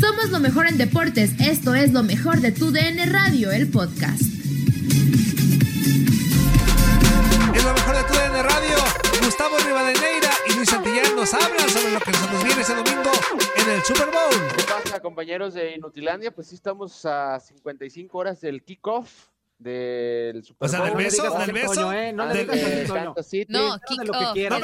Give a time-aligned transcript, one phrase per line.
[0.00, 1.32] Somos lo mejor en deportes.
[1.40, 4.20] Esto es lo mejor de tu DN Radio, el podcast.
[7.54, 8.76] Es lo mejor de tu DN Radio.
[9.24, 13.10] Gustavo Rivadeneira y Luis Santillán nos hablan sobre lo que nos viene ese domingo
[13.56, 14.48] en el Super Bowl.
[14.56, 16.30] ¿Qué pasa, compañeros de Inutilandia?
[16.32, 19.10] Pues sí, estamos a 55 horas del kickoff
[19.58, 20.88] del Super O sea, Bowl.
[20.88, 21.92] del beso, digas del beso.
[21.92, 22.12] ¿eh?
[22.12, 22.46] No del-
[23.22, 23.52] City.
[23.52, 23.76] No.
[23.76, 24.58] No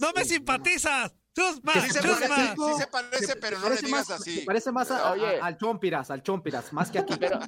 [0.00, 1.12] no me simpatizas.
[1.38, 2.28] Chusma, Sí se, chusma.
[2.28, 4.40] parece, sí se parece, pero no le digas más- así.
[4.40, 5.40] se Parece más a- a- Oye.
[5.40, 7.14] al Chompiras, al Chompiras, más que aquí.
[7.18, 7.38] Pero,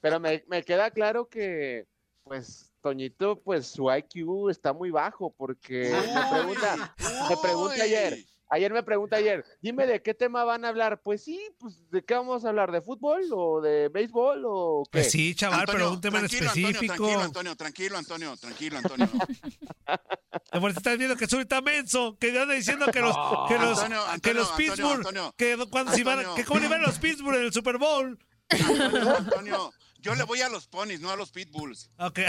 [0.00, 1.86] pero me, me queda claro que,
[2.24, 6.94] pues, Toñito, pues su IQ está muy bajo porque me pregunta,
[7.28, 11.00] me pregunta ayer, ayer me pregunta ayer, dime de qué tema van a hablar.
[11.00, 12.72] Pues sí, pues, ¿de qué vamos a hablar?
[12.72, 14.98] ¿De fútbol o de béisbol o qué?
[14.98, 16.68] Pues sí, chaval, Antonio, pero un tema en específico.
[16.68, 19.08] Antonio, tranquilo, Antonio, tranquilo, Antonio, tranquilo, Antonio.
[20.60, 23.16] Por eso estás viendo que es ahorita menso, que anda diciendo que los,
[23.48, 25.34] que los, Antonio, que Antonio, los Antonio, Pittsburgh, Antonio.
[25.36, 28.18] que cuando se van, que cómo le van a los Pittsburgh en el Super Bowl.
[28.50, 31.90] Antonio, Antonio, yo le voy a los ponis, no a los pitbulls.
[31.98, 32.20] Ok.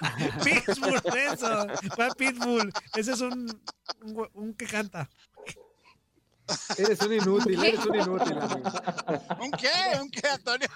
[0.44, 1.66] Pittsburgh, eso.
[1.96, 2.70] ¿Cuál Pitbull?
[2.94, 3.60] Ese es un,
[4.02, 5.08] un, un que canta.
[6.76, 8.70] Eres un inútil, eres un inútil, amigo.
[9.40, 9.70] ¿Un qué?
[10.00, 10.68] ¿Un qué, Antonio?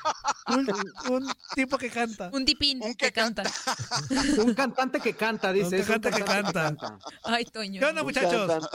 [0.48, 2.30] Un, un tipo que canta.
[2.32, 3.42] Un dipín Un que que canta.
[4.38, 5.66] Un cantante que canta, dice.
[5.66, 6.98] Un que es un canta que cantante canta.
[7.24, 7.80] Ay, Toño.
[7.80, 8.68] ¿Qué onda, muchachos?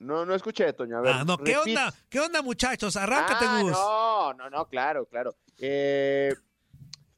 [0.00, 0.98] No, no escuché, Toño.
[0.98, 1.66] A ver, Ah, no, ¿qué repeat.
[1.68, 1.94] onda?
[2.08, 2.96] ¿Qué onda, muchachos?
[2.96, 3.70] Arráncate, Ah, Gus.
[3.72, 5.36] No, no, no, claro, claro.
[5.58, 6.34] Eh,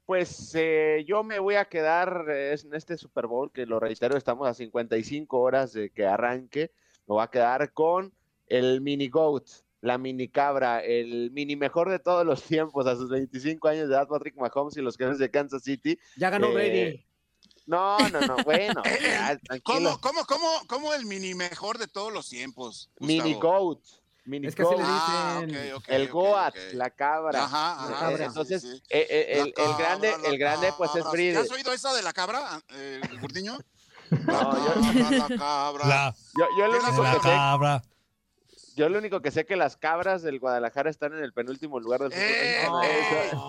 [0.07, 4.17] pues eh, yo me voy a quedar eh, en este Super Bowl, que lo reitero,
[4.17, 6.73] estamos a 55 horas de que arranque.
[7.07, 8.13] Me voy a quedar con
[8.47, 9.47] el mini GOAT,
[9.81, 13.95] la mini cabra, el mini mejor de todos los tiempos, a sus 25 años de
[13.95, 15.99] edad, Patrick Mahomes y los jefes de Kansas City.
[16.17, 17.07] Ya ganó Eh, Brady.
[17.67, 19.99] No, no, no, bueno, ya, tranquilo.
[20.01, 22.91] ¿Cómo, cómo, cómo, cómo el mini mejor de todos los tiempos?
[23.01, 23.35] Mini?
[23.35, 23.81] GOAT,
[24.27, 25.73] Es que así le Ah, dicen.
[25.87, 27.45] El Goat, la cabra.
[27.45, 28.25] Ajá, Eh, ajá, cabra.
[28.25, 28.83] Entonces, sí, sí.
[28.89, 31.05] eh, eh, el, La el cabra, grande, la el grande, pues es.
[31.05, 31.37] Brady.
[31.37, 33.15] ¿Has oído esa de la cabra, eh, el?
[33.45, 33.59] La
[34.11, 35.87] No, yo- cabra, la cabra.
[35.87, 37.83] La, Yo, yo lo ¿Qué es único la que sé, cabra.
[38.77, 42.01] yo lo único que sé que las cabras del Guadalajara están en el penúltimo lugar
[42.01, 42.13] del.
[42.13, 42.63] ¡Eh!
[42.63, 42.69] eh,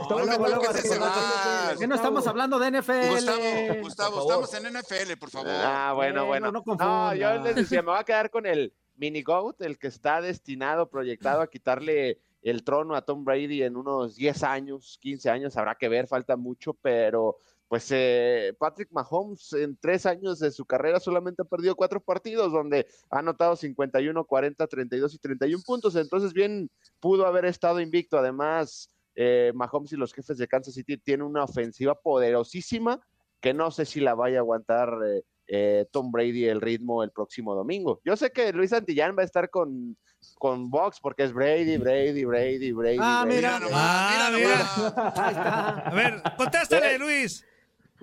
[0.10, 1.78] no me luego, luego toques así, ese no, más.
[1.80, 3.10] ¿Qué no estamos hablando de NFL?
[3.10, 3.42] Gustavo,
[3.82, 5.52] Gustavo, estamos en NFL, por favor.
[5.52, 6.46] Ah, bueno, Eh, bueno.
[6.48, 7.16] no, no No, confunda.
[7.16, 10.90] yo les decía, me voy a quedar con el mini GOAT, el que está destinado,
[10.90, 15.76] proyectado a quitarle el trono a Tom Brady en unos 10 años, 15 años, habrá
[15.76, 21.00] que ver, falta mucho, pero pues eh, Patrick Mahomes en tres años de su carrera
[21.00, 26.34] solamente ha perdido cuatro partidos donde ha anotado 51, 40, 32 y 31 puntos, entonces
[26.34, 26.70] bien
[27.00, 28.18] pudo haber estado invicto.
[28.20, 33.02] Además, eh, Mahomes y los jefes de Kansas City tienen una ofensiva poderosísima
[33.42, 37.12] que no sé si la vaya a aguantar eh, eh, Tom Brady el ritmo el
[37.12, 38.02] próximo domingo.
[38.04, 39.98] Yo sé que Luis Santillán va a estar con,
[40.38, 42.98] con Box porque es Brady, Brady, Brady, Brady.
[43.00, 43.36] Ah, Brady.
[43.38, 43.60] mira.
[43.60, 45.14] nomás, Ah, mira mira.
[45.16, 45.70] Ahí está.
[45.90, 47.46] A ver, contéstale, Luis.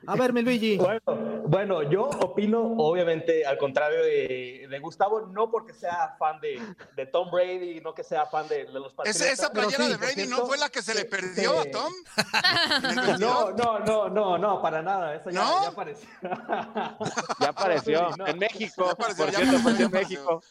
[0.07, 0.79] A ver, mi Luigi.
[0.93, 6.61] Bueno, bueno, yo opino, obviamente, al contrario de, de Gustavo, no porque sea fan de,
[6.97, 9.23] de Tom Brady, no que sea fan de, de los Patriotas.
[9.23, 11.93] Esa, playera sí, de Brady no fue la que se le perdió a Tom.
[12.91, 15.15] ¿En el No, no, no, no, no, para nada.
[15.15, 15.63] Esa ya, ¿No?
[15.63, 16.09] ya apareció.
[17.41, 18.27] Ya apareció Sí, no.
[18.27, 18.85] en México.
[18.87, 19.93] Ya apareció, por cierto, apareció, en.
[19.93, 20.43] México.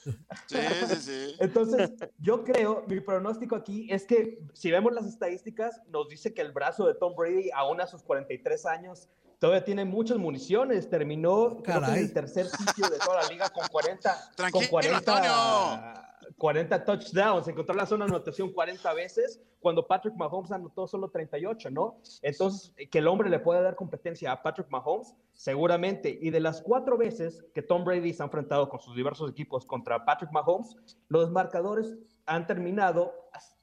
[0.48, 0.58] Sí,
[0.88, 1.36] sí, sí.
[1.40, 6.42] Entonces, yo creo, mi pronóstico aquí es que si vemos las estadísticas, nos dice que
[6.42, 9.10] el brazo de Tom Brady, aún a sus 43 años,
[9.42, 10.88] todavía tiene muchas municiones.
[10.88, 14.70] Terminó creo que en el tercer sitio de toda la liga con 40, Tranquilo, con
[14.70, 16.02] 40, Antonio.
[16.38, 17.48] 40 touchdowns.
[17.48, 21.98] Encontró la zona de anotación 40 veces cuando Patrick Mahomes anotó solo 38, ¿no?
[22.22, 26.20] Entonces, que el hombre le pueda dar competencia a Patrick Mahomes, seguramente.
[26.22, 29.66] Y de las cuatro veces que Tom Brady se ha enfrentado con sus diversos equipos
[29.66, 30.76] contra Patrick Mahomes,
[31.10, 31.96] los marcadores
[32.28, 33.14] han terminado,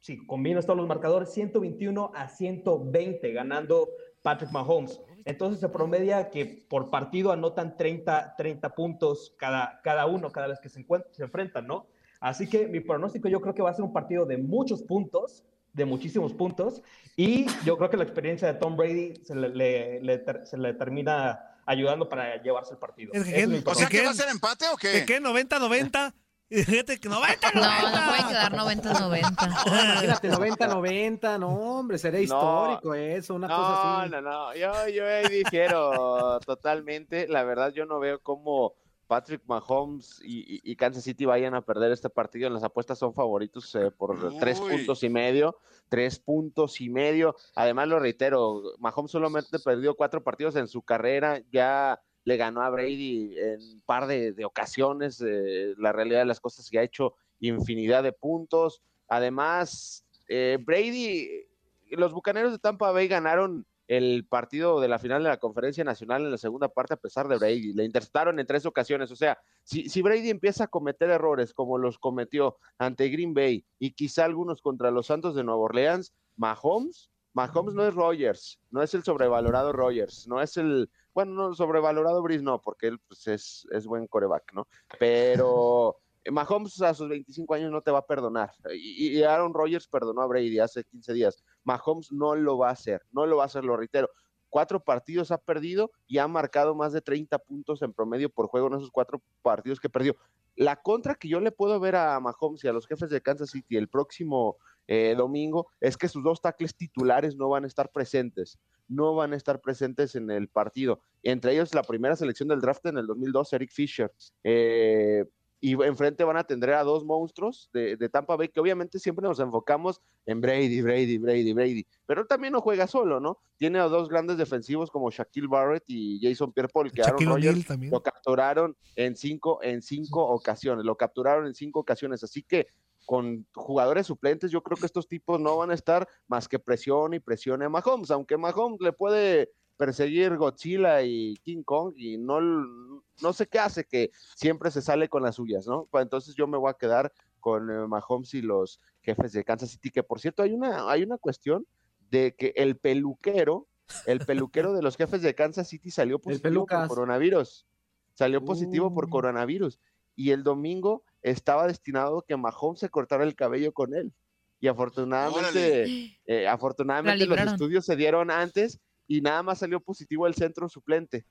[0.00, 3.88] si combinas todos los marcadores, 121 a 120, ganando
[4.22, 5.00] Patrick Mahomes.
[5.28, 10.58] Entonces se promedia que por partido anotan 30, 30 puntos cada, cada uno, cada vez
[10.58, 10.82] que se,
[11.12, 11.86] se enfrentan, ¿no?
[12.18, 15.44] Así que mi pronóstico yo creo que va a ser un partido de muchos puntos,
[15.74, 16.80] de muchísimos puntos,
[17.14, 20.56] y yo creo que la experiencia de Tom Brady se le, le- le ter- se
[20.56, 23.12] le termina ayudando para llevarse el partido.
[23.12, 23.98] Es que Ese ¿quién- mi o sea, ¿qué?
[23.98, 25.04] ¿que va a ser empate o ¿Que qué?
[25.04, 25.20] qué?
[25.20, 26.14] ¿90-90?
[26.50, 27.90] Y fíjate que 90, No, 90.
[28.00, 29.66] no puede quedar 90-90.
[29.66, 32.24] Imagínate, 90-90, no, hombre, sería No.
[32.24, 34.10] histórico eso, una cosa No, así.
[34.10, 37.28] no, no, yo, yo ahí difiero totalmente.
[37.28, 38.74] La verdad, yo no veo cómo
[39.06, 42.46] Patrick Mahomes y, Kansas City vayan a perder este partido.
[42.46, 45.58] En las apuestas son favoritos eh, por tres puntos y medio.
[45.88, 47.34] Tres puntos y medio.
[47.54, 51.40] Además, lo reitero, Mahomes solamente perdió cuatro partidos en su carrera.
[51.50, 51.98] Ya
[52.28, 55.22] le ganó a Brady en un par de, ocasiones.
[55.22, 58.82] eh, la realidad de las cosas que ha hecho infinidad de puntos.
[59.08, 61.46] Además, eh, Brady,
[61.92, 66.22] los Bucaneros de Tampa Bay ganaron el partido de la final de la conferencia nacional
[66.22, 67.72] en la segunda parte a pesar de Brady.
[67.72, 69.10] Le interceptaron en tres ocasiones.
[69.10, 73.64] O sea, si, si Brady empieza a cometer errores como los cometió ante Green Bay
[73.78, 78.82] y quizá algunos contra los Santos de Nueva Orleans, Mahomes, Mahomes no es Rogers, no
[78.82, 83.26] es el sobrevalorado Rogers, no es el, bueno, no sobrevalorado Brice no, porque él pues,
[83.26, 84.68] es, es buen coreback, ¿no?
[85.00, 85.96] Pero
[86.30, 88.52] Mahomes a sus 25 años no te va a perdonar.
[88.72, 91.42] Y, y Aaron Rodgers perdonó a Brady hace 15 días.
[91.64, 94.08] Mahomes no lo va a hacer, no lo va a hacer, lo reitero.
[94.48, 98.68] Cuatro partidos ha perdido y ha marcado más de 30 puntos en promedio por juego
[98.68, 100.14] en esos cuatro partidos que perdió.
[100.54, 103.50] La contra que yo le puedo ver a Mahomes y a los jefes de Kansas
[103.50, 104.56] City el próximo
[104.88, 108.58] eh, domingo es que sus dos tackles titulares no van a estar presentes,
[108.88, 111.00] no van a estar presentes en el partido.
[111.22, 114.10] Entre ellos la primera selección del draft en el 2002, Eric Fisher.
[114.42, 115.24] Eh,
[115.60, 119.26] y enfrente van a tener a dos monstruos de, de, Tampa Bay, que obviamente siempre
[119.26, 123.38] nos enfocamos en Brady, Brady, Brady, Brady, pero también no juega solo, ¿no?
[123.56, 128.02] Tiene a dos grandes defensivos como Shaquille Barrett y Jason Pierre-Paul, que Aaron Rodgers lo
[128.02, 132.68] capturaron en cinco, en cinco ocasiones, lo capturaron en cinco ocasiones, así que
[133.08, 137.14] con jugadores suplentes, yo creo que estos tipos no van a estar más que presión
[137.14, 142.38] y presione a Mahomes, aunque Mahomes le puede perseguir Godzilla y King Kong y no,
[142.38, 145.88] no sé qué hace que siempre se sale con las suyas, ¿no?
[145.90, 147.10] Pues entonces yo me voy a quedar
[147.40, 151.02] con eh, Mahomes y los jefes de Kansas City, que por cierto hay una, hay
[151.02, 151.66] una cuestión
[152.10, 153.68] de que el peluquero,
[154.04, 157.66] el peluquero de los jefes de Kansas City salió positivo por coronavirus,
[158.12, 158.94] salió positivo uh.
[158.94, 159.80] por coronavirus
[160.14, 164.12] y el domingo estaba destinado a que Mahomes se cortara el cabello con él.
[164.60, 170.34] Y afortunadamente, eh, afortunadamente los estudios se dieron antes y nada más salió positivo el
[170.34, 171.24] centro suplente.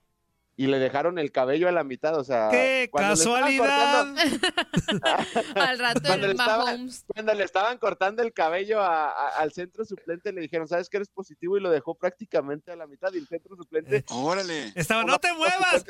[0.56, 2.48] Y le dejaron el cabello a la mitad, o sea...
[2.50, 4.06] ¡Qué casualidad!
[4.08, 5.06] Cortando,
[5.54, 7.04] Al rato cuando el le, estaban, Mahomes.
[7.06, 10.96] cuando le estaban cortando el cabello a, a, al centro suplente, le dijeron, ¿sabes que
[10.96, 11.56] eres positivo?
[11.56, 13.12] Y lo dejó prácticamente a la mitad.
[13.12, 13.98] Y el centro suplente...
[13.98, 14.72] Eh, ¡Órale!
[14.74, 15.84] Estaba, ¡no te muevas!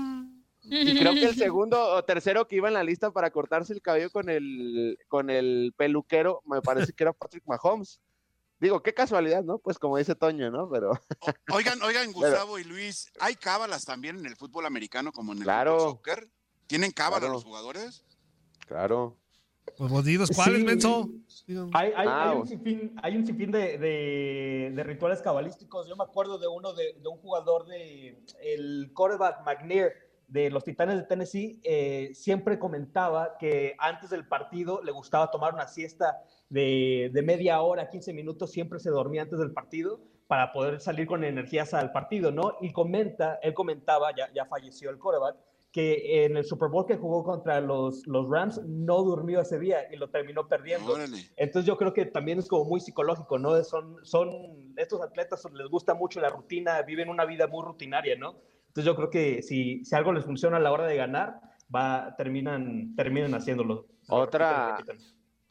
[0.68, 3.82] y, creo que el segundo o tercero que iba en la lista para cortarse el
[3.82, 8.00] cabello con el, con el peluquero, me parece que era Patrick Mahomes.
[8.58, 9.58] Digo, qué casualidad, ¿no?
[9.58, 10.68] Pues como dice Toño, ¿no?
[10.70, 10.92] Pero.
[11.52, 12.58] Oigan, oigan, Gustavo Pero...
[12.58, 15.78] y Luis, ¿hay cábalas también en el fútbol americano como en el claro.
[15.78, 16.28] soccer?
[16.66, 17.34] ¿Tienen cábala Claro.
[17.34, 18.04] los jugadores?
[18.66, 19.16] Claro.
[19.76, 20.64] Pues vos dinos, ¿cuáles, Sí.
[20.64, 21.10] menso?
[21.74, 25.88] Hay, hay, Ah, hay un sinfín, hay un sinfín de, de- de rituales cabalísticos.
[25.88, 29.92] Yo me acuerdo de uno de, de un jugador de el quarterback McNair
[30.28, 31.60] de los Titanes de Tennessee.
[31.62, 36.18] eh, siempre comentaba que antes del partido le gustaba tomar una siesta
[36.48, 38.50] de, de media hora, 15 minutos.
[38.50, 42.56] Siempre se dormía antes del partido para poder salir con energías al partido, ¿no?
[42.60, 45.36] Y comenta, él comentaba, ya, ya falleció el quarterback,
[45.70, 49.92] que en el Super Bowl que jugó contra los, los Rams no durmió ese día
[49.92, 50.94] y lo terminó perdiendo.
[50.94, 51.18] Órale.
[51.36, 53.62] Entonces yo creo que también es como muy psicológico, ¿no?
[53.62, 58.36] Son, son, estos atletas les gusta mucho la rutina, viven una vida muy rutinaria, ¿no?
[58.76, 61.40] Entonces yo creo que si, si algo les funciona a la hora de ganar,
[61.74, 63.86] va, terminan, terminan haciéndolo.
[64.08, 64.76] Otra-.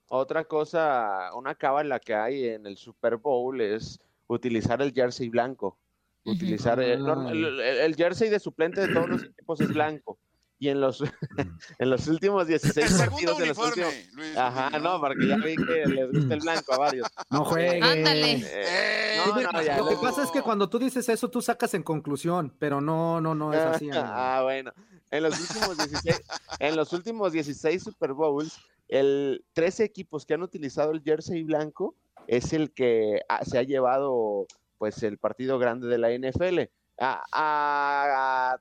[0.07, 5.79] Otra cosa, una cábala que hay en el Super Bowl es utilizar el jersey blanco.
[6.23, 10.19] Utilizar el, norm- el- el- el jersey de suplente de todos los equipos es blanco.
[10.57, 11.01] Y en los,
[11.79, 14.37] en los últimos 16 El partidos, en los últimos- Luis.
[14.37, 17.07] Ajá, no, porque ya vi que les gusta el blanco a varios.
[17.29, 17.83] No juegues.
[17.83, 18.31] Ándale.
[18.35, 21.41] Eh, Eh, no, no, ya, Lo que pasa es que cuando tú dices eso, tú
[21.41, 23.89] sacas en conclusión, pero no, no, no es así.
[23.93, 24.71] Ah, bueno.
[25.11, 26.21] En los últimos 16,
[26.59, 28.57] en los últimos 16 Super Bowls,
[28.87, 31.95] el 13 equipos que han utilizado el jersey blanco
[32.27, 34.47] es el que se ha llevado
[34.77, 36.69] pues el partido grande de la NFL.
[36.99, 38.57] A, a- a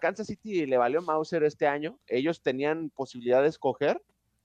[0.00, 1.98] Kansas City le valió Mauser este año.
[2.06, 4.02] Ellos tenían posibilidad de escoger,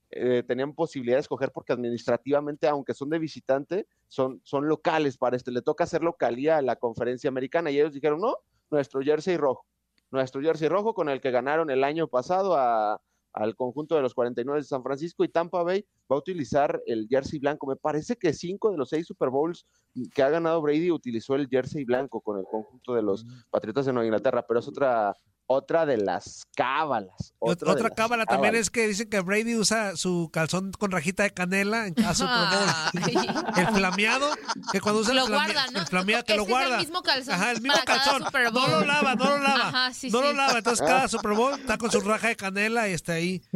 [0.09, 5.35] eh, tenían posibilidad de escoger porque administrativamente, aunque son de visitante, son, son locales para
[5.35, 5.51] este.
[5.51, 8.37] Le toca hacer localía a la conferencia americana y ellos dijeron, no,
[8.71, 9.65] nuestro jersey rojo.
[10.11, 13.01] Nuestro jersey rojo con el que ganaron el año pasado a-
[13.37, 17.07] al conjunto de los 49 de San Francisco y Tampa Bay va a utilizar el
[17.09, 17.67] jersey blanco.
[17.67, 19.65] Me parece que cinco de los seis Super Bowls
[20.13, 23.93] que ha ganado Brady utilizó el jersey blanco con el conjunto de los Patriotas de
[23.93, 25.15] Nueva Inglaterra, pero es otra,
[25.49, 27.33] otra de las cábalas.
[27.39, 28.61] Otra otra cábala también cábalas.
[28.61, 32.35] es que dicen que Brady usa su calzón con rajita de canela en cada Super
[32.49, 33.53] Bowl.
[33.57, 34.29] El flameado,
[34.71, 35.79] que cuando usa el, Lo flame- guarda, ¿no?
[35.79, 36.77] el flameado, que Es lo que es el guarda.
[36.79, 38.23] mismo calzón Ajá, el mismo calzón.
[38.53, 39.67] No lo lava, no lo lava.
[39.69, 40.35] Ajá, sí, no lo sí.
[40.35, 40.57] lava.
[40.57, 43.41] Entonces cada Super Bowl está con su raja de canela y está ahí.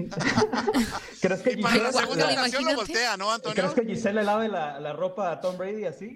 [1.22, 3.56] ¿Crees que para la lo voltea, ¿no, Antonio?
[3.56, 6.16] ¿crees que Giselle le lave la, la ropa a Tom Brady así?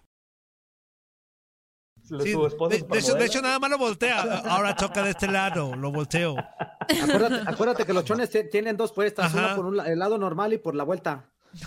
[2.03, 4.21] Sí, Su esposa de, de hecho, de hecho, nada más lo voltea.
[4.21, 6.35] Ahora toca de este lado, lo volteo.
[6.79, 9.37] Acuérdate, acuérdate que los chones tienen dos puestas, Ajá.
[9.37, 11.23] una por un el lado normal y por la vuelta.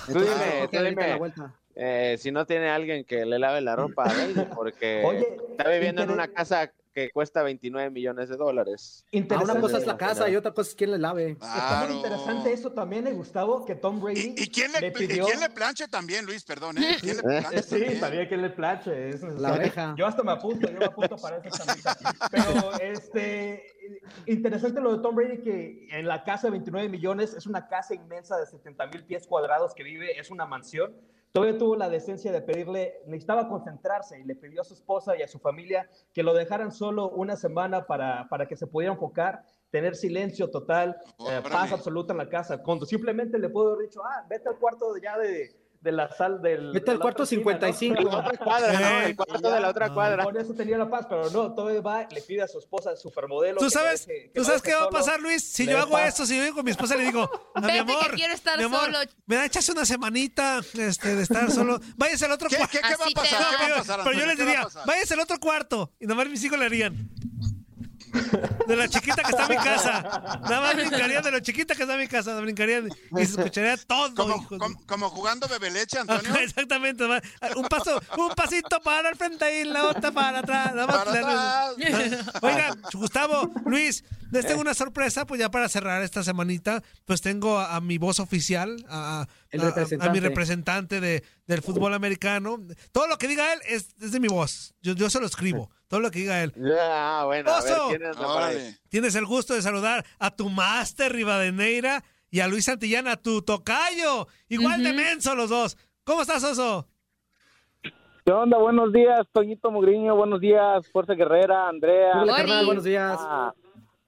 [0.07, 1.09] Tú dime, toca tú ahorita dime.
[1.09, 1.55] la vuelta.
[1.76, 5.69] Eh, si no tiene alguien que le lave la ropa a Brady, porque Oye, está
[5.71, 9.03] viviendo en una casa que cuesta 29 millones de dólares.
[9.05, 9.61] Ah, una Interesante.
[9.61, 11.31] cosa es la casa y otra cosa es quién le lave.
[11.33, 11.95] Está muy Claro.
[11.95, 15.27] interesante eso también, eh, Gustavo, que Tom Brady ¿Y, y quién, le, le pidió...
[15.27, 16.45] quién le planche también, Luis?
[16.45, 16.97] Perdón, ¿eh?
[17.01, 18.01] ¿Quién le planche Sí, también?
[18.01, 19.09] también que le planche.
[19.09, 19.23] es.
[19.23, 19.95] La oreja.
[19.99, 21.97] Yo hasta me apunto, yo me apunto para esa camisa.
[22.31, 23.67] Pero este,
[24.27, 27.95] interesante lo de Tom Brady, que en la casa de 29 millones es una casa
[27.95, 30.95] inmensa de 70 mil pies cuadrados que vive, es una mansión.
[31.35, 35.23] Todavía tuvo la decencia de pedirle, necesitaba concentrarse y le pidió a su esposa y
[35.23, 39.45] a su familia que lo dejaran solo una semana para, para que se pudiera enfocar,
[39.69, 40.97] tener silencio total,
[41.29, 42.62] eh, paz absoluta en la casa.
[42.62, 46.41] Cuando simplemente le puedo haber dicho, ah, vete al cuarto ya de, de la sal
[46.41, 46.69] del...
[46.69, 47.61] Al la cuarto otra esquina, ¿no?
[47.61, 48.03] 55.
[48.11, 48.81] La otra cuadra, ¿no?
[49.03, 49.95] Eh, El cuarto de la otra no.
[49.95, 50.25] cuadra.
[50.25, 53.61] Con eso tenía la paz, pero no, todavía va, le pide a su esposa, supermodelo.
[53.61, 55.45] ¿Tú sabes, deje- que ¿tú no sabes qué va a pasar, Luis?
[55.45, 56.09] Si yo hago paz.
[56.09, 58.57] esto, si yo digo con mi esposa, le digo, a mi que amor, quiero estar
[58.59, 58.99] mi amor, solo.
[59.26, 61.79] me da echas una semanita este, de estar solo.
[61.97, 62.73] Váyase al otro ¿Qué, cuarto.
[62.73, 63.41] qué, qué va a pasar?
[63.43, 63.49] va.
[63.50, 65.38] ¿Qué va a pero, pasar, pero yo les ¿Qué va a diría, váyase al otro
[65.38, 65.93] cuarto.
[66.00, 67.11] Y nada más mis hijos le harían.
[68.66, 70.02] De la chiquita que está en mi casa.
[70.42, 72.40] Nada más brincarían de lo chiquita que está en mi casa.
[72.40, 74.14] Brincarían y se escucharía todo.
[74.87, 76.30] Como, jugando bebeleche, Antonio.
[76.33, 77.04] Ajá, Exactamente.
[77.06, 77.21] va.
[77.56, 80.75] Un paso, un pasito para el frente y la otra para atrás.
[80.75, 82.35] Nada más Para atrás.
[82.42, 87.59] Oigan, Gustavo, Luis, les tengo una sorpresa, pues ya para cerrar esta semanita, pues tengo
[87.59, 89.26] a, a mi voz oficial, a-
[89.62, 90.06] a- representante.
[90.08, 92.58] a mi representante de, del fútbol americano.
[92.92, 94.75] Todo lo que diga él es, es de mi voz.
[94.82, 95.70] Yo, yo se lo escribo.
[95.88, 96.52] Todo lo que diga él.
[96.80, 97.88] Ah, bueno, a ver, ¡Oso!
[98.88, 103.42] Tienes el gusto de saludar a tu máster Rivadeneira y a Luis Santillana, a tu
[103.42, 104.26] tocayo.
[104.49, 104.96] Igual de Ujú.
[104.96, 105.76] menso los dos.
[106.02, 106.88] ¿Cómo estás, Oso?
[108.25, 108.56] ¿Qué onda?
[108.58, 110.16] Buenos días, Toñito Mugriño.
[110.16, 113.18] Buenos días, Fuerza Guerrera, Andrea, Hola, carnal, buenos días.
[113.20, 113.52] a,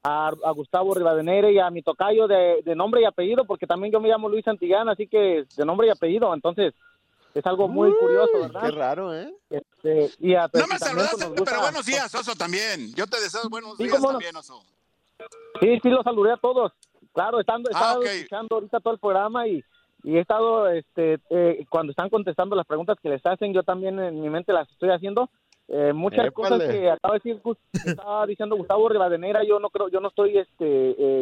[0.07, 3.91] a- a Gustavo Rivadeneira y a mi tocayo de, de nombre y apellido, porque también
[3.91, 6.33] yo me llamo Luis Santillán, así que de nombre y apellido.
[6.33, 6.73] Entonces,
[7.33, 8.71] es algo muy curioso, Qué ¿verdad?
[8.73, 9.33] raro, ¿eh?
[9.49, 12.93] Este, y a, No me pues, saludaste, gusta- pero buenos días, Oso, también.
[12.95, 14.07] Yo te deseo buenos Sí, días no.
[14.09, 14.61] también, Oso.
[15.59, 16.71] Sí, sí, los saludé a todos.
[17.13, 19.63] Claro, estando, he Ah, estado escuchando ahorita todo el programa y,
[20.03, 23.99] y he estado, este, eh, cuando están contestando las preguntas que les hacen, yo también
[23.99, 25.29] en mi mente las estoy haciendo.
[25.69, 26.31] Eh, muchas Épale.
[26.31, 30.07] cosas que acaba de decir, que estaba diciendo Gustavo Rivadeneira, yo no creo, yo no
[30.07, 30.61] estoy, este,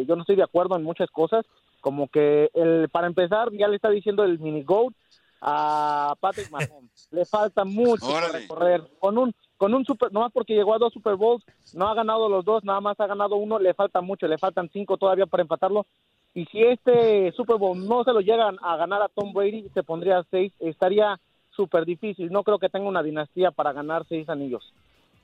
[0.00, 1.44] eh, yo no estoy de acuerdo en muchas cosas.
[1.80, 4.94] Como que el, para empezar, ya le está diciendo el mini goat
[5.40, 7.08] a Patrick Mahomes.
[7.10, 8.82] le falta mucho para correr.
[8.98, 12.28] Con un, con un super, nomás porque llegó a dos Super Bowls, no ha ganado
[12.28, 15.42] los dos, nada más ha ganado uno, le falta mucho, le faltan cinco todavía para
[15.42, 15.86] empatarlo.
[16.34, 19.82] Y si este Super Bowl no se lo llegan a ganar a Tom Brady, se
[19.82, 21.18] pondría a seis, estaría
[21.56, 22.30] súper difícil.
[22.30, 24.72] No creo que tenga una dinastía para ganar seis anillos.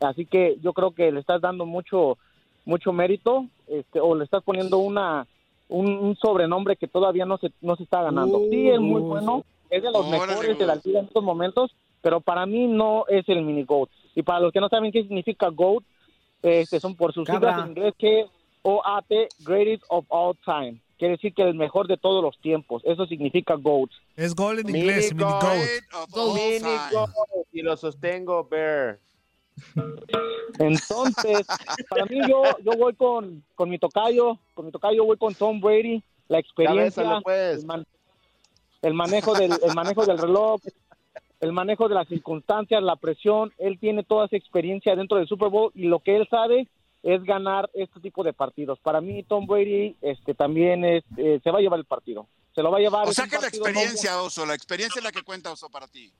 [0.01, 2.19] Así que yo creo que le estás dando mucho,
[2.65, 5.27] mucho mérito, este, o le estás poniendo una,
[5.69, 8.41] un, un sobrenombre que todavía no se, no se está ganando.
[8.51, 11.75] Sí, es muy bueno, es de los Órale, mejores de la liga en estos momentos,
[12.01, 13.91] pero para mí no es el mini GOAT.
[14.15, 15.85] Y para los que no saben qué significa GOAT,
[16.43, 17.51] este, son por sus Cabra.
[17.51, 18.27] siglas en inglés que
[18.62, 19.11] OAT,
[19.41, 20.79] Greatest of All Time.
[21.02, 22.80] Quiere decir que el mejor de todos los tiempos.
[22.85, 23.90] Eso significa GOAT.
[24.14, 25.42] Es gol en inglés, mini goat.
[26.12, 26.35] goat.
[26.37, 27.11] Mini goat,
[27.52, 29.00] y lo sostengo, Bear.
[30.61, 31.44] Entonces,
[31.90, 35.61] para mí yo, yo voy con, con mi tocayo, con mi tocayo voy con Tom
[35.61, 37.59] Brady, la experiencia, pues.
[37.59, 37.87] el, man-
[38.82, 40.61] el manejo del, el manejo del reloj,
[41.40, 45.49] el manejo de las circunstancias, la presión, él tiene toda esa experiencia dentro del Super
[45.49, 46.68] Bowl y lo que él sabe
[47.02, 48.78] es ganar este tipo de partidos.
[48.78, 52.26] Para mí Tom Brady este también es, eh, se va a llevar el partido.
[52.54, 53.09] Se lo va a llevar.
[53.09, 55.88] O sea que la no- experiencia, Oso, la experiencia es la que cuenta, Oso, para
[55.88, 56.12] ti.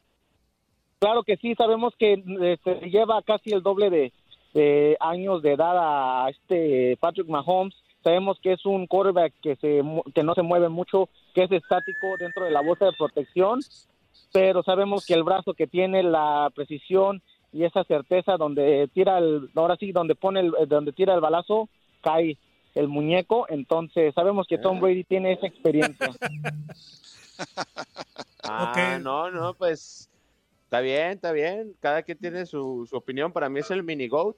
[0.99, 6.31] Claro que sí, sabemos que este, lleva casi el doble de, años de edad a
[6.31, 7.75] este Patrick Mahomes.
[8.05, 9.83] Sabemos que es un quarterback que, se,
[10.15, 13.61] que no se mueve mucho, que es estático dentro de la bolsa de protección,
[14.33, 17.23] pero sabemos que el brazo que tiene, la precisión
[17.53, 21.69] y esa certeza donde tira el, ahora sí, donde pone el, donde tira el balazo,
[22.01, 22.39] cae
[22.75, 26.11] el muñeco, entonces sabemos que Tom Brady tiene esa experiencia.
[28.45, 30.11] Ah, no, no, pues
[30.65, 31.75] está bien, está bien.
[31.81, 33.33] Cada quien tiene su, su opinión.
[33.33, 34.37] Para mí es el mini GOAT.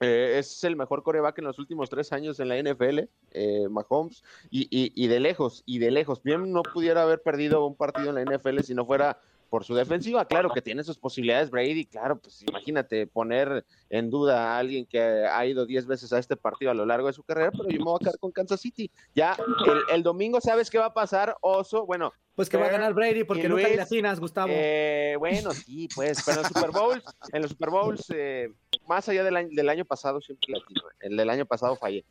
[0.00, 3.00] Eh, es el mejor coreback en los últimos tres años en la NFL,
[3.32, 6.22] eh, Mahomes, y, y, y de lejos, y de lejos.
[6.22, 9.74] Bien no pudiera haber perdido un partido en la NFL si no fuera por su
[9.74, 10.24] defensiva.
[10.24, 15.00] Claro que tiene sus posibilidades Brady, claro, pues imagínate poner en duda a alguien que
[15.00, 17.78] ha ido 10 veces a este partido a lo largo de su carrera, pero yo
[17.78, 18.90] me voy a quedar con Kansas City.
[19.14, 21.84] Ya el, el domingo, ¿sabes qué va a pasar, Oso?
[21.84, 24.52] Bueno, Pues que va a ganar Brady porque y nunca Luis, le atinas, Gustavo.
[24.54, 28.52] eh, bueno, sí, pues, pero en los Super Bowls, en los Super Bowls, eh,
[28.86, 32.04] más allá del año, del año pasado, siempre latino, el del año pasado fallé,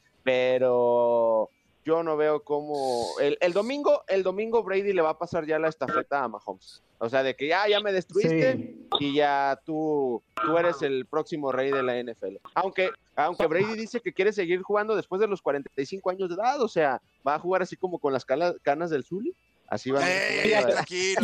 [0.54, 1.50] pero
[1.86, 5.58] yo no veo cómo, el, el domingo, el domingo Brady le va a pasar ya
[5.60, 10.22] la estafeta a Mahomes, o sea, de que ya, ya me destruiste y ya tú,
[10.44, 14.62] tú eres el próximo rey de la NFL, aunque, aunque Brady dice que quiere seguir
[14.62, 17.98] jugando después de los 45 años de edad, o sea, va a jugar así como
[18.00, 19.34] con las cala- canas del Zuli,
[19.68, 21.22] así va a Ey, ey, tranquilo,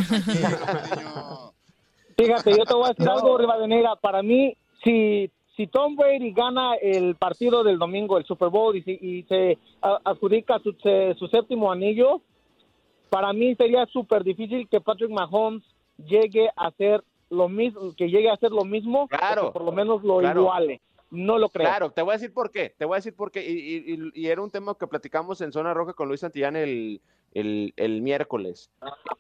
[0.65, 1.53] tranquilo.
[2.17, 3.95] Fíjate, yo te voy a decir algo, Rivadeneira.
[3.97, 8.81] Para mí, si, si Tom Brady gana el partido del domingo, el Super Bowl, y,
[8.83, 12.21] se- y se adjudica su, se- su séptimo anillo,
[13.09, 15.63] para mí sería súper difícil que Patrick Mahomes
[15.97, 19.43] llegue a hacer lo mismo, que llegue a hacer lo mismo, Claro.
[19.43, 20.41] o que por lo menos lo Claro.
[20.41, 20.81] iguale.
[21.11, 21.67] No lo creo.
[21.67, 23.93] Claro, te voy a decir por qué, te voy a decir por qué, y, y-
[23.93, 26.99] y- y era un tema que platicamos en Zona Roja con Luis Santillán el,
[27.33, 28.69] el, el miércoles.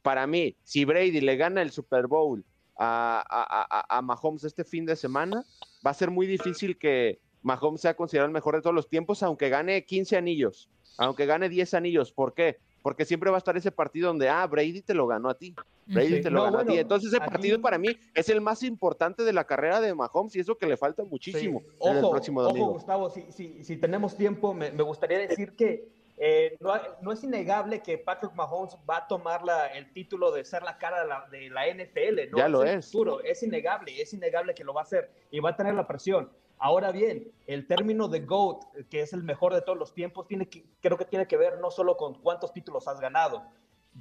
[0.01, 2.43] Para mí, si Brady le gana el Super Bowl
[2.77, 5.43] a, a, a- a Mahomes este fin de semana,
[5.85, 9.21] va a ser muy difícil que Mahomes sea considerado el mejor de todos los tiempos,
[9.23, 12.11] aunque gane 15 anillos, aunque gane 10 anillos.
[12.11, 12.57] ¿Por qué?
[12.81, 15.53] Porque siempre va a estar ese partido donde, ah, Brady te lo ganó a ti.
[15.87, 16.21] Brady Sí.
[16.21, 16.77] te lo No, ganó a ti.
[16.77, 20.35] Entonces ese aquí- partido para mí es el más importante de la carrera de Mahomes
[20.35, 21.65] y eso que le falta muchísimo Sí.
[21.81, 22.71] en el Ojo, próximo ojo, domingo.
[22.73, 27.23] Gustavo, si, si, si tenemos tiempo, me, me gustaría decir que eh, no, no es
[27.23, 31.07] innegable que Patrick Mahomes va a tomar la- el título de ser la cara de
[31.07, 32.29] la, de la NFL.
[32.31, 32.37] ¿no?
[32.37, 32.85] Ya lo es.
[32.85, 35.85] futuro, es innegable, es innegable que lo va a hacer y va a tener la
[35.87, 36.31] presión.
[36.57, 40.47] Ahora bien, el término de GOAT, que es el mejor de todos los tiempos, tiene
[40.47, 43.43] que, creo que tiene que ver no solo con cuántos títulos has ganado.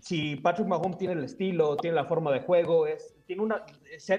[0.01, 3.65] Si Patrick Mahomes tiene el estilo, tiene la forma de juego, es, tiene una,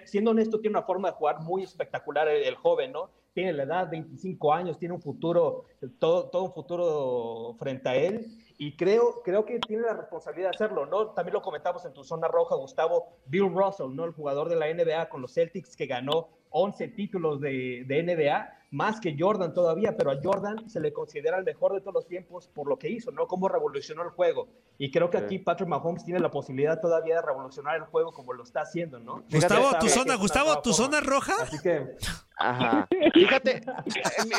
[0.05, 3.09] siendo honesto, tiene una forma de jugar muy espectacular el, el joven, ¿no?
[3.33, 5.65] Tiene la edad, 25 años, tiene un futuro,
[5.99, 8.25] todo, todo un futuro frente a él.
[8.57, 11.07] Y creo, creo que tiene la responsabilidad de hacerlo, ¿no?
[11.07, 14.05] También lo comentamos en tu zona roja, Gustavo, Bill Russell, ¿no?
[14.05, 18.49] El jugador de la NBA con los Celtics que ganó 11 títulos de, de NBA,
[18.75, 22.07] más que Jordan todavía, pero a Jordan se le considera el mejor de todos los
[22.07, 23.25] tiempos por lo que hizo, ¿no?
[23.27, 24.49] Cómo revolucionó el juego.
[24.77, 25.23] Y creo que Sí.
[25.23, 28.99] aquí Patrick Mahomes tiene la posibilidad todavía de revolucionar el juego como lo está haciendo,
[28.99, 29.23] ¿no?
[29.31, 30.97] Gustavo, tu zona, Gustavo, tu forma.
[30.97, 31.33] zona roja.
[31.41, 31.95] Así que
[32.37, 32.87] Ajá.
[33.13, 33.61] Fíjate,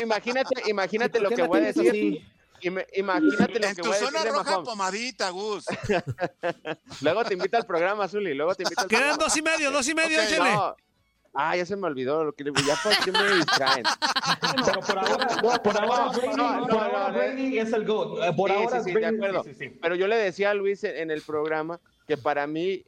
[0.03, 1.89] imagínate, imagínate ¿Por lo que voy a decir.
[1.89, 2.21] así?
[2.61, 4.69] Ima- Imagínate lo En que tu voy a zona decir de roja, Mahomes.
[4.69, 5.65] pomadita, Gus.
[7.01, 8.33] Luego te invita al programa, Zuli.
[8.33, 9.23] Luego te invita al Quedan programa.
[9.23, 10.53] dos y medio, dos y medio, Ok, échale.
[10.53, 10.75] No.
[11.39, 12.23] Ah, ya se me olvidó.
[12.23, 13.83] Lo que, ya por qué me distraen.
[14.65, 17.13] Pero por ahora, por ahora, no, por.
[17.13, 18.23] Brady es el GOAT.
[18.23, 19.43] Eh, Por ahora sí, de acuerdo.
[19.79, 22.83] Pero yo le decía a Luis en, el programa que para mí,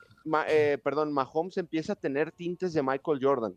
[0.47, 3.55] eh, perdón, Mahomes empieza a tener tintes de Michael Jordan.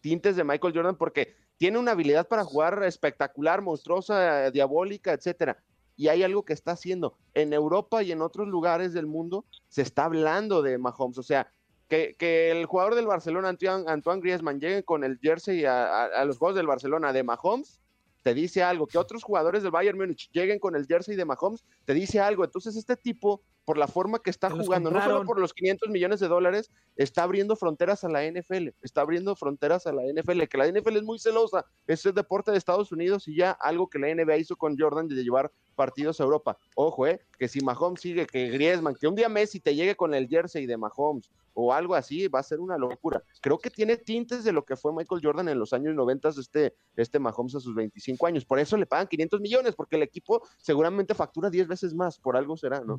[0.00, 5.58] Tintes de Michael Jordan porque tiene una habilidad para jugar espectacular, monstruosa, diabólica, etcétera.
[5.96, 7.18] Y hay algo que está haciendo.
[7.34, 11.18] En Europa y en otros lugares del mundo se está hablando de Mahomes.
[11.18, 11.52] O sea,
[11.90, 16.06] que, que el jugador del Barcelona, Antoine, Antoine Griezmann, llegue con el jersey a, a-
[16.06, 17.80] a los juegos del Barcelona de Mahomes,
[18.22, 18.86] te dice algo.
[18.86, 22.44] Que otros jugadores del Bayern Múnich lleguen con el jersey de Mahomes, te dice algo.
[22.44, 26.20] Entonces, este tipo, por la forma que está jugando, no solo por los 500 millones
[26.20, 28.68] de dólares, está abriendo fronteras a la NFL.
[28.82, 30.42] Está abriendo fronteras a la NFL.
[30.50, 31.64] Que la NFL es muy celosa.
[31.86, 35.08] Es el deporte de Estados Unidos y ya algo que la NBA hizo con Jordan
[35.08, 35.50] de llevar
[35.80, 36.58] partidos a Europa.
[36.74, 40.12] Ojo, eh, que si Mahomes sigue, que Griezmann, que un día Messi te llegue con
[40.12, 43.22] el jersey de Mahomes o algo así, va a ser una locura.
[43.40, 46.74] Creo que tiene tintes de lo que fue Michael Jordan en los años 90, este,
[46.96, 48.44] este Mahomes a sus 25 años.
[48.44, 52.36] Por eso le pagan 500 millones, porque el equipo seguramente factura 10 veces más, por
[52.36, 52.96] algo será, ¿no?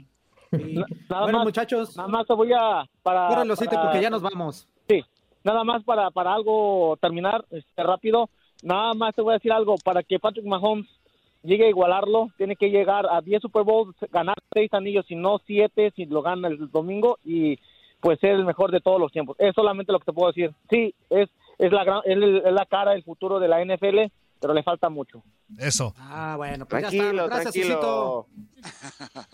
[0.52, 4.68] Nada bueno, más, muchachos, nada más te voy a para, para- porque ya nos vamos.
[4.90, 5.04] Sí,
[5.44, 8.28] nada más para, para algo terminar este, rápido.
[8.64, 9.76] Nada más te voy a decir algo.
[9.84, 10.88] Para que Patrick Mahomes
[11.44, 15.40] llegue a igualarlo, tiene que llegar a 10 Super Bowls, ganar 6 anillos, si no
[15.46, 17.58] 7, si lo gana el domingo y
[18.00, 19.36] pues ser el mejor de todos los tiempos.
[19.40, 20.52] Es solamente lo que te puedo decir.
[20.70, 24.64] Sí, es es la, gran- es la cara, el futuro de la NFL, pero le
[24.64, 25.24] falta mucho.
[25.58, 25.94] Eso.
[25.98, 27.36] Ah, bueno, pues ya Tranquilo, está.
[27.36, 28.28] Gracias, tranquilo.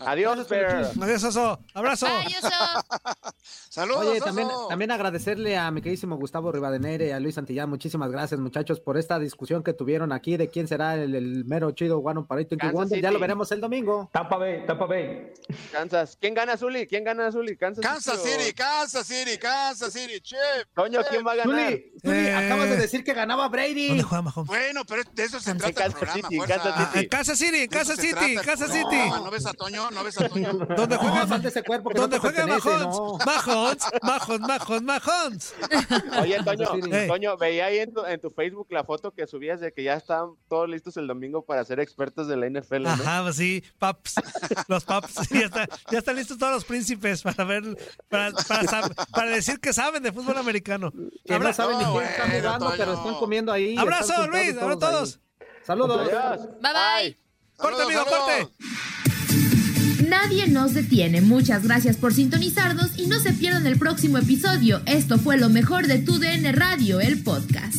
[0.00, 0.90] Adiós, Bear.
[1.00, 1.60] Adiós, oso.
[1.74, 2.06] Abrazo.
[2.06, 2.48] Oso.
[3.70, 4.24] Saludos, Oye, oso.
[4.24, 7.68] también, también agradecerle a mi queridísimo Gustavo Rivadeneira y a Luis Santillán.
[7.70, 11.70] Muchísimas gracias, muchachos, por esta discusión que tuvieron aquí de quién será el, el mero
[11.72, 13.00] chido One para Kansas Wonder.
[13.00, 14.10] Ya lo veremos el domingo.
[14.12, 15.32] Tampa Bay, Tampa Bay.
[15.72, 16.16] Kansas.
[16.20, 16.86] ¿Quién gana, Zuli?
[16.86, 17.56] ¿Quién gana, Zuli?
[17.56, 20.38] Kansas, Kansas City, Kansas City, Kansas City, chef.
[20.74, 21.70] Toño, ¿quién va a ganar?
[21.70, 22.34] Zuli, Zuli, Eh.
[22.34, 23.88] acabas de decir que ganaba Brady.
[23.88, 24.48] ¿Dónde juega Mahomes?
[24.48, 26.38] Bueno, pero de eso se En trata el Kansas programa, City.
[26.46, 26.98] Kansas Ah, City.
[27.02, 29.10] en Kansas City, se City, City.
[29.24, 29.90] ¿No ves a Toño?
[29.90, 30.52] ¿No ves a Toño?
[30.76, 31.36] ¿Dónde No, juega?
[31.48, 32.96] ese cuerpo que no ¿Dónde te juega Mahomes?
[32.96, 33.18] no.
[33.24, 35.54] Mahomes, Mahomes, Mahomes.
[36.22, 36.68] Oye, Toño.
[37.06, 39.94] Toño, veía ahí en tu, en tu Facebook la foto que subías de que ya
[39.94, 42.90] están todos listos el domingo para ser expertos de la NFL, ¿no?
[42.90, 44.14] Ajá, pues sí, paps,
[44.68, 47.62] los paps, ya, está, ya están listos todos los príncipes para ver,
[48.08, 48.32] para,
[49.12, 50.90] para, decir que saben de fútbol americano.
[51.24, 52.76] Que no Abra- saben ni No, quién está bueno, jugando, Toño.
[52.78, 53.76] pero están comiendo ahí.
[53.78, 55.20] Abrazo, Luis, abrazo todos.
[55.62, 56.08] Saludos.
[56.08, 56.46] Adiós.
[56.60, 57.18] Bye bye.
[57.56, 58.48] Corte, amigo, corte.
[60.08, 61.20] Nadie nos detiene.
[61.20, 64.80] Muchas gracias por sintonizarnos y no se pierdan el próximo episodio.
[64.86, 67.76] Esto fue lo mejor de Tu DN Radio, el podcast.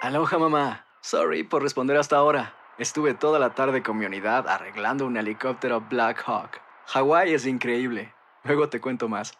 [0.00, 0.86] Aloha mamá.
[1.02, 2.54] Sorry por responder hasta ahora.
[2.78, 6.60] Estuve toda la tarde con mi unidad arreglando un helicóptero Black Hawk.
[6.86, 8.14] Hawái es increíble.
[8.44, 9.34] Luego te cuento más.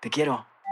[0.00, 0.46] Te quiero.